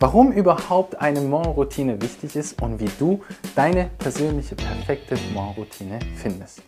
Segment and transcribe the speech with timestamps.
[0.00, 3.22] warum überhaupt eine Morgenroutine wichtig ist und wie du
[3.54, 6.62] deine persönliche perfekte Morgenroutine findest.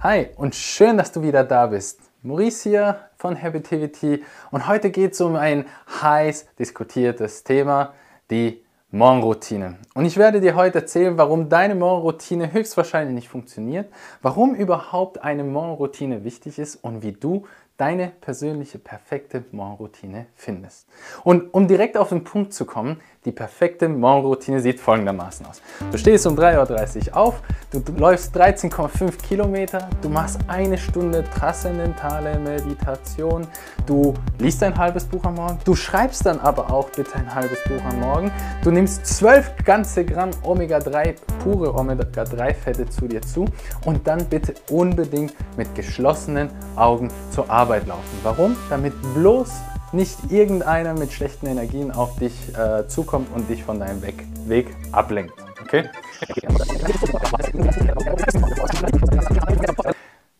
[0.00, 2.00] Hi und schön, dass du wieder da bist.
[2.22, 5.64] Maurice hier von Habitivity und heute geht es um ein
[6.02, 7.94] heiß diskutiertes Thema,
[8.30, 8.62] die
[8.92, 9.76] Morgenroutine.
[9.94, 13.88] Und ich werde dir heute erzählen, warum deine Morgenroutine höchstwahrscheinlich nicht funktioniert,
[14.20, 17.46] warum überhaupt eine Morgenroutine wichtig ist und wie du
[17.80, 20.86] deine persönliche perfekte Morgenroutine findest.
[21.24, 25.62] Und um direkt auf den Punkt zu kommen, die perfekte Morgenroutine sieht folgendermaßen aus.
[25.90, 32.38] Du stehst um 3.30 Uhr auf, du läufst 13,5 Kilometer, du machst eine Stunde transzendentale
[32.38, 33.46] Meditation,
[33.86, 37.62] du liest ein halbes Buch am Morgen, du schreibst dann aber auch bitte ein halbes
[37.64, 43.46] Buch am Morgen, du nimmst 12 ganze Gramm Omega-3, pure Omega-3-Fette zu dir zu
[43.86, 48.18] und dann bitte unbedingt mit geschlossenen Augen zur Arbeit laufen.
[48.22, 48.56] Warum?
[48.68, 49.50] Damit bloß
[49.92, 54.74] nicht irgendeiner mit schlechten Energien auf dich äh, zukommt und dich von deinem Weg, Weg
[54.92, 55.32] ablenkt.
[55.62, 55.88] Okay?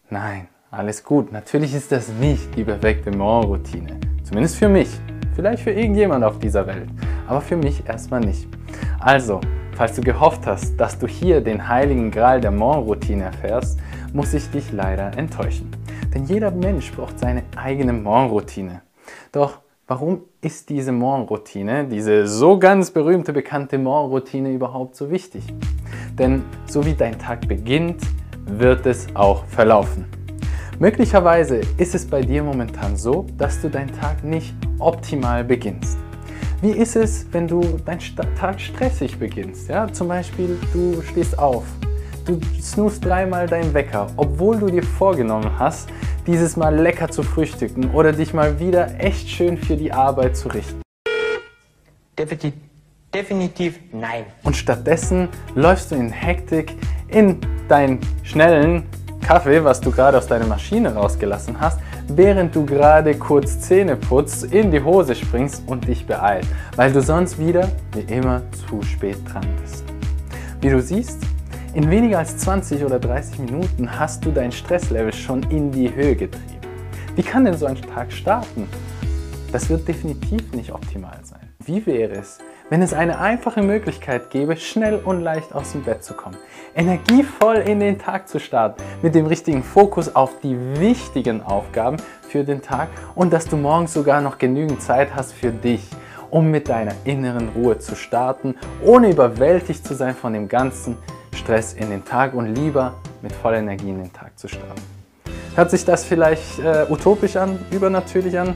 [0.08, 1.32] Nein, alles gut.
[1.32, 3.98] Natürlich ist das nicht die perfekte Morgenroutine.
[4.24, 4.88] Zumindest für mich.
[5.34, 6.88] Vielleicht für irgendjemand auf dieser Welt.
[7.26, 8.48] Aber für mich erstmal nicht.
[8.98, 9.40] Also,
[9.76, 13.78] falls du gehofft hast, dass du hier den heiligen Gral der Morgenroutine erfährst,
[14.12, 15.70] muss ich dich leider enttäuschen.
[16.14, 18.82] Denn jeder Mensch braucht seine eigene Morgenroutine.
[19.32, 25.44] Doch warum ist diese Morgenroutine, diese so ganz berühmte, bekannte Morgenroutine überhaupt so wichtig?
[26.18, 28.02] Denn so wie dein Tag beginnt,
[28.46, 30.06] wird es auch verlaufen.
[30.78, 35.98] Möglicherweise ist es bei dir momentan so, dass du deinen Tag nicht optimal beginnst.
[36.62, 38.00] Wie ist es, wenn du deinen
[38.38, 39.68] Tag stressig beginnst?
[39.68, 41.64] Ja, zum Beispiel, du stehst auf,
[42.24, 45.88] du snoost dreimal deinen Wecker, obwohl du dir vorgenommen hast,
[46.26, 50.48] dieses Mal lecker zu frühstücken oder dich mal wieder echt schön für die Arbeit zu
[50.48, 50.80] richten?
[52.18, 52.54] Definitiv,
[53.14, 54.24] definitiv nein.
[54.42, 56.74] Und stattdessen läufst du in Hektik
[57.08, 58.84] in deinen schnellen
[59.20, 64.44] Kaffee, was du gerade aus deiner Maschine rausgelassen hast, während du gerade kurz Zähne putzt,
[64.44, 69.18] in die Hose springst und dich beeilst, weil du sonst wieder, wie immer, zu spät
[69.30, 69.84] dran bist.
[70.60, 71.20] Wie du siehst,
[71.74, 76.16] in weniger als 20 oder 30 Minuten hast du dein Stresslevel schon in die Höhe
[76.16, 76.60] getrieben.
[77.14, 78.68] Wie kann denn so ein Tag starten?
[79.52, 81.40] Das wird definitiv nicht optimal sein.
[81.64, 82.38] Wie wäre es,
[82.70, 86.36] wenn es eine einfache Möglichkeit gäbe, schnell und leicht aus dem Bett zu kommen,
[86.74, 91.96] energievoll in den Tag zu starten, mit dem richtigen Fokus auf die wichtigen Aufgaben
[92.28, 95.88] für den Tag und dass du morgens sogar noch genügend Zeit hast für dich,
[96.30, 98.54] um mit deiner inneren Ruhe zu starten,
[98.84, 100.96] ohne überwältigt zu sein von dem ganzen
[101.40, 104.82] Stress in den Tag und lieber mit voller Energie in den Tag zu starten.
[105.56, 108.54] Hört sich das vielleicht äh, utopisch an, übernatürlich an?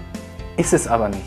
[0.57, 1.25] Ist es aber nicht.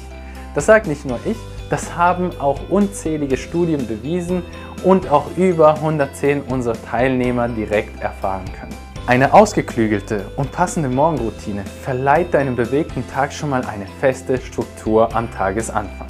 [0.56, 1.38] Das sagt nicht nur ich,
[1.70, 4.44] das haben auch unzählige Studien bewiesen
[4.84, 8.76] und auch über 110 unserer Teilnehmer direkt erfahren können.
[9.08, 15.32] Eine ausgeklügelte und passende Morgenroutine verleiht deinem bewegten Tag schon mal eine feste Struktur am
[15.32, 16.08] Tagesanfang.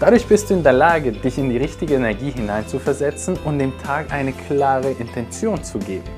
[0.00, 4.10] Dadurch bist du in der Lage, dich in die richtige Energie hineinzuversetzen und dem Tag
[4.10, 6.08] eine klare Intention zu geben.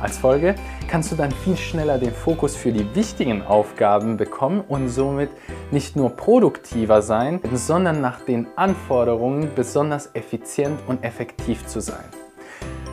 [0.00, 0.54] Als Folge
[0.88, 5.28] kannst du dann viel schneller den Fokus für die wichtigen Aufgaben bekommen und somit
[5.70, 12.04] nicht nur produktiver sein, sondern nach den Anforderungen besonders effizient und effektiv zu sein.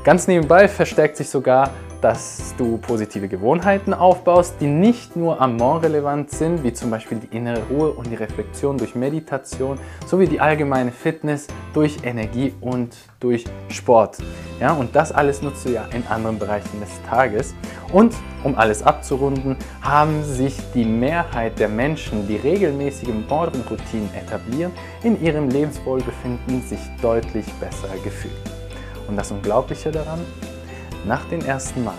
[0.03, 1.69] Ganz nebenbei verstärkt sich sogar
[2.05, 7.17] dass du positive Gewohnheiten aufbaust, die nicht nur am Morgen relevant sind, wie zum Beispiel
[7.17, 12.95] die innere Ruhe und die Reflexion durch Meditation, sowie die allgemeine Fitness durch Energie und
[13.19, 14.19] durch Sport.
[14.59, 17.55] Ja, und das alles nutzt du ja in anderen Bereichen des Tages.
[17.91, 25.19] Und um alles abzurunden, haben sich die Mehrheit der Menschen, die regelmäßige Morgenroutinen etablieren, in
[25.23, 28.35] ihrem Lebenswohlbefinden sich deutlich besser gefühlt.
[29.07, 30.19] Und das Unglaubliche daran,
[31.05, 31.93] nach dem ersten Mal,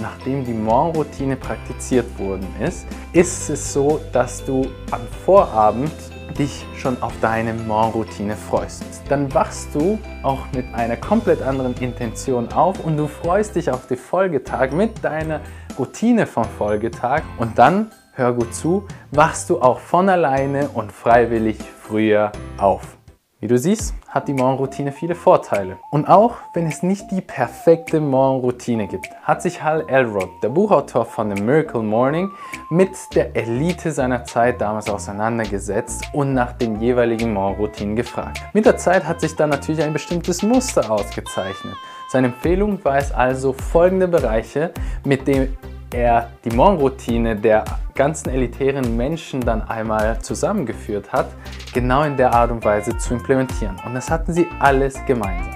[0.00, 5.92] nachdem die Morgenroutine praktiziert worden ist, ist es so, dass du am Vorabend
[6.38, 8.84] dich schon auf deine Morgenroutine freust.
[9.08, 13.86] Dann wachst du auch mit einer komplett anderen Intention auf und du freust dich auf
[13.86, 15.40] den Folgetag mit deiner
[15.78, 21.58] Routine vom Folgetag und dann, hör gut zu, wachst du auch von alleine und freiwillig
[21.82, 22.96] früher auf.
[23.42, 25.78] Wie du siehst, hat die Morgenroutine viele Vorteile.
[25.90, 31.04] Und auch wenn es nicht die perfekte Morgenroutine gibt, hat sich Hal Elrod, der Buchautor
[31.04, 32.30] von The Miracle Morning,
[32.70, 38.40] mit der Elite seiner Zeit damals auseinandergesetzt und nach den jeweiligen Morgenroutinen gefragt.
[38.52, 41.74] Mit der Zeit hat sich dann natürlich ein bestimmtes Muster ausgezeichnet.
[42.10, 44.72] Seine Empfehlung war es also folgende Bereiche,
[45.04, 45.56] mit denen
[45.92, 51.28] er die Morgenroutine der ganzen elitären Menschen dann einmal zusammengeführt hat,
[51.72, 53.76] genau in der Art und Weise zu implementieren.
[53.84, 55.54] Und das hatten sie alles gemeinsam.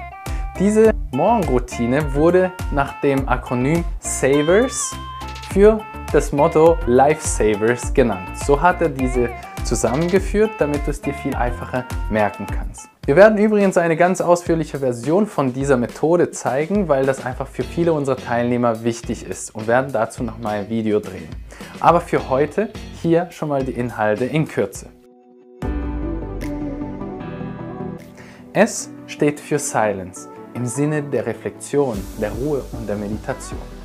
[0.58, 4.94] Diese Morgenroutine wurde nach dem Akronym SAVERS
[5.52, 5.80] für
[6.12, 8.28] das Motto Lifesavers genannt.
[8.46, 9.30] So hat er diese
[9.64, 12.88] zusammengeführt, damit du es dir viel einfacher merken kannst.
[13.04, 17.62] Wir werden übrigens eine ganz ausführliche Version von dieser Methode zeigen, weil das einfach für
[17.62, 21.28] viele unserer Teilnehmer wichtig ist und werden dazu nochmal ein Video drehen.
[21.80, 22.70] Aber für heute
[23.02, 24.88] hier schon mal die Inhalte in Kürze.
[28.52, 33.75] S steht für Silence im Sinne der Reflexion, der Ruhe und der Meditation.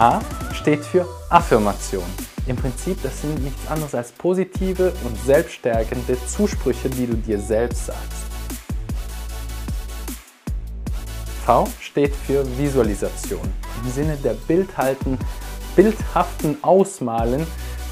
[0.00, 0.18] A
[0.54, 2.06] steht für Affirmation.
[2.46, 7.84] Im Prinzip, das sind nichts anderes als positive und selbststärkende Zusprüche, die du dir selbst
[7.84, 8.24] sagst.
[11.44, 13.46] V steht für Visualisation.
[13.84, 15.18] Im Sinne der Bildhalten,
[15.76, 17.46] bildhaften Ausmalen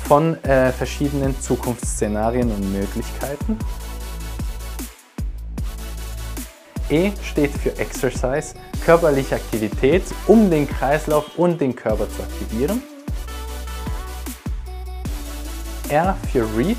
[0.05, 3.59] von äh, verschiedenen Zukunftsszenarien und Möglichkeiten.
[6.89, 8.55] E steht für Exercise,
[8.89, 12.83] körperliche Aktivität, um den Kreislauf und den Körper zu aktivieren.
[15.91, 16.79] R für Read,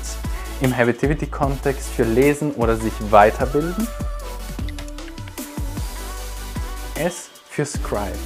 [0.60, 3.86] im Habitivity-Kontext für Lesen oder sich weiterbilden.
[6.96, 8.18] S für Scribe,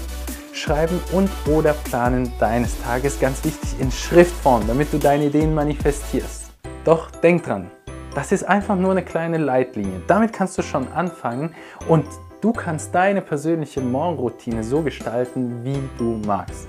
[0.54, 6.44] Schreiben und oder Planen deines Tages, ganz wichtig in Schriftform, damit du deine Ideen manifestierst.
[6.86, 7.70] Doch denk dran,
[8.14, 10.00] das ist einfach nur eine kleine Leitlinie.
[10.06, 11.54] Damit kannst du schon anfangen
[11.86, 12.06] und
[12.44, 16.68] du kannst deine persönliche Morgenroutine so gestalten, wie du magst.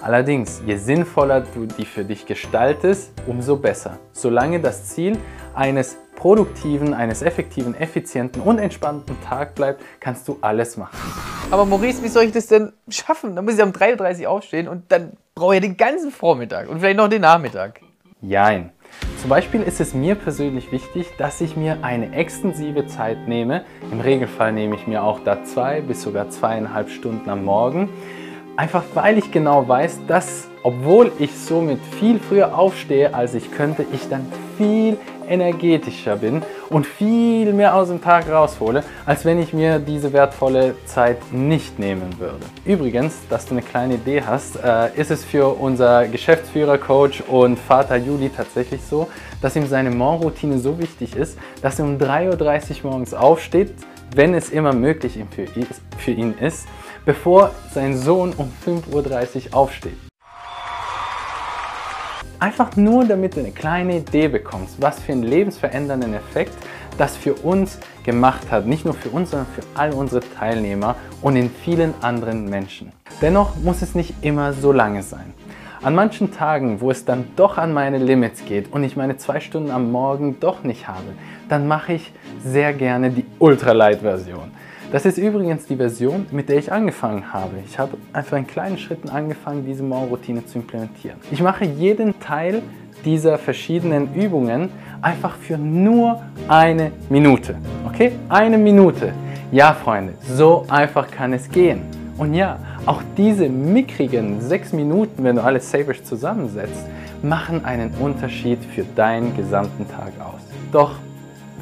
[0.00, 3.98] Allerdings, je sinnvoller du die für dich gestaltest, umso besser.
[4.12, 5.18] Solange das Ziel
[5.54, 10.96] eines produktiven, eines effektiven, effizienten und entspannten Tag bleibt, kannst du alles machen.
[11.50, 13.36] Aber Maurice, wie soll ich das denn schaffen?
[13.36, 16.80] Da muss ich um 3.30 Uhr aufstehen und dann brauche ich den ganzen Vormittag und
[16.80, 17.82] vielleicht noch den Nachmittag.
[18.22, 18.72] Jein.
[19.20, 23.66] Zum Beispiel ist es mir persönlich wichtig, dass ich mir eine extensive Zeit nehme.
[23.92, 27.90] Im Regelfall nehme ich mir auch da zwei bis sogar zweieinhalb Stunden am Morgen.
[28.56, 33.84] Einfach weil ich genau weiß, dass obwohl ich somit viel früher aufstehe, als ich könnte,
[33.92, 34.26] ich dann
[34.56, 34.96] viel
[35.30, 40.74] energetischer bin und viel mehr aus dem Tag raushole, als wenn ich mir diese wertvolle
[40.84, 42.44] Zeit nicht nehmen würde.
[42.64, 47.58] Übrigens, dass du eine kleine Idee hast, äh, ist es für unser Geschäftsführer, Coach und
[47.58, 49.08] Vater Juli tatsächlich so,
[49.40, 53.72] dass ihm seine Morgenroutine so wichtig ist, dass er um 3.30 Uhr morgens aufsteht,
[54.14, 55.18] wenn es immer möglich
[55.98, 56.66] für ihn ist,
[57.04, 60.09] bevor sein Sohn um 5.30 Uhr aufsteht.
[62.40, 66.54] Einfach nur, damit du eine kleine Idee bekommst, was für einen lebensverändernden Effekt
[66.96, 68.66] das für uns gemacht hat.
[68.66, 72.92] Nicht nur für uns, sondern für all unsere Teilnehmer und in vielen anderen Menschen.
[73.20, 75.34] Dennoch muss es nicht immer so lange sein.
[75.82, 79.40] An manchen Tagen, wo es dann doch an meine Limits geht und ich meine zwei
[79.40, 81.12] Stunden am Morgen doch nicht habe,
[81.50, 84.50] dann mache ich sehr gerne die Ultralight-Version.
[84.92, 87.52] Das ist übrigens die Version, mit der ich angefangen habe.
[87.64, 91.16] Ich habe einfach in kleinen Schritten angefangen, diese Morgenroutine zu implementieren.
[91.30, 92.60] Ich mache jeden Teil
[93.04, 94.68] dieser verschiedenen Übungen
[95.00, 97.54] einfach für nur eine Minute.
[97.86, 98.10] Okay?
[98.28, 99.12] Eine Minute.
[99.52, 101.82] Ja, Freunde, so einfach kann es gehen.
[102.18, 106.84] Und ja, auch diese mickrigen sechs Minuten, wenn du alle Savers zusammensetzt,
[107.22, 110.40] machen einen Unterschied für deinen gesamten Tag aus.
[110.72, 110.96] Doch,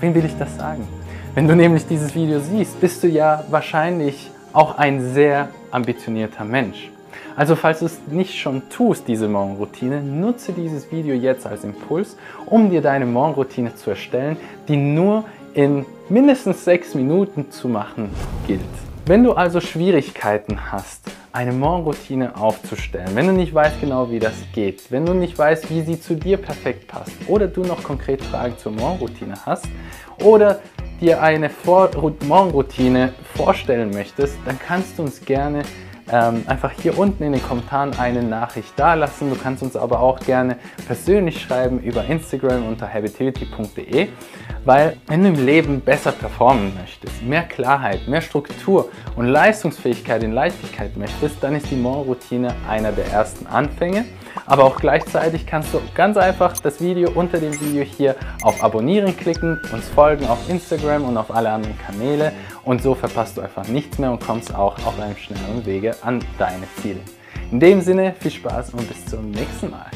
[0.00, 0.88] wem will ich das sagen?
[1.34, 6.90] Wenn du nämlich dieses Video siehst, bist du ja wahrscheinlich auch ein sehr ambitionierter Mensch.
[7.36, 12.16] Also falls du es nicht schon tust, diese Morgenroutine, nutze dieses Video jetzt als Impuls,
[12.46, 18.10] um dir deine Morgenroutine zu erstellen, die nur in mindestens sechs Minuten zu machen
[18.46, 18.60] gilt.
[19.06, 24.34] Wenn du also Schwierigkeiten hast, eine Morgenroutine aufzustellen, wenn du nicht weißt genau, wie das
[24.52, 28.22] geht, wenn du nicht weißt, wie sie zu dir perfekt passt oder du noch konkret
[28.22, 29.66] Fragen zur Morgenroutine hast
[30.22, 30.60] oder
[31.00, 31.90] dir eine Vor
[32.26, 35.62] Morgenroutine vorstellen möchtest, dann kannst du uns gerne
[36.10, 39.30] ähm, einfach hier unten in den Kommentaren eine Nachricht dalassen.
[39.30, 44.08] Du kannst uns aber auch gerne persönlich schreiben über Instagram unter habitivity.de,
[44.64, 50.32] weil wenn du im Leben besser performen möchtest, mehr Klarheit, mehr Struktur und Leistungsfähigkeit in
[50.32, 54.04] Leichtigkeit möchtest, dann ist die Morgenroutine einer der ersten Anfänge.
[54.46, 59.16] Aber auch gleichzeitig kannst du ganz einfach das Video unter dem Video hier auf Abonnieren
[59.16, 62.32] klicken, uns folgen auf Instagram und auf alle anderen Kanäle
[62.64, 66.20] und so verpasst du einfach nichts mehr und kommst auch auf einem schnelleren Wege an
[66.38, 67.00] deine Ziele.
[67.50, 69.86] In dem Sinne, viel Spaß und bis zum nächsten Mal.